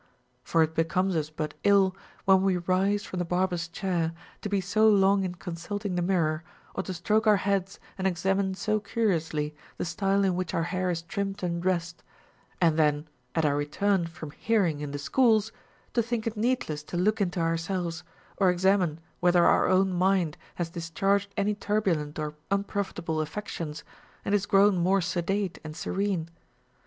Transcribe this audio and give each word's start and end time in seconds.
For 0.43 0.63
it 0.63 0.73
becomes 0.73 1.15
us 1.15 1.29
but 1.29 1.53
ill, 1.63 1.95
when 2.25 2.41
we 2.41 2.57
rise 2.57 3.03
from 3.03 3.19
the 3.19 3.23
barber's 3.23 3.67
chair, 3.67 4.13
to 4.41 4.49
be 4.49 4.59
so 4.59 4.89
long 4.89 5.23
in 5.23 5.35
consulting 5.35 5.93
the 5.93 6.01
mirror, 6.01 6.43
or 6.73 6.81
to 6.81 6.93
stroke 6.95 7.27
our 7.27 7.35
heads 7.37 7.79
and 7.99 8.07
examine 8.07 8.55
so 8.55 8.79
curiously 8.79 9.53
the 9.77 9.85
style 9.85 10.23
in 10.23 10.35
which 10.35 10.55
our 10.55 10.63
hair 10.63 10.89
is 10.89 11.03
trimmed 11.03 11.43
and 11.43 11.61
dressed, 11.61 12.01
and 12.59 12.79
then, 12.79 13.07
at 13.35 13.45
our 13.45 13.55
return 13.55 14.07
from 14.07 14.31
hearing 14.31 14.79
in 14.79 14.89
the 14.89 14.97
schools, 14.97 15.51
to 15.93 16.01
think 16.01 16.25
it 16.25 16.35
needless 16.35 16.81
to 16.81 16.97
look 16.97 17.21
into 17.21 17.39
ourselves, 17.39 18.03
or 18.37 18.49
examine 18.49 18.99
whether 19.19 19.45
our 19.45 19.67
own 19.67 19.93
mind 19.93 20.35
has 20.55 20.71
discharged 20.71 21.31
any 21.37 21.53
turbulent 21.53 22.17
or 22.17 22.33
unprofitable 22.49 23.17
afi"ec 23.17 23.49
* 23.49 23.49
Simonides, 23.51 23.81
Frag. 23.83 23.83
No. 23.83 24.25
47." 24.25 24.25
OF 24.25 24.25
HEARING. 24.25 24.25
451 24.25 24.25
tions 24.25 24.25
and 24.25 24.33
is 24.33 24.45
grown 24.47 24.77
more 24.83 25.01
sedate 25.01 25.59
and 25.63 25.75
serene. 25.77 26.29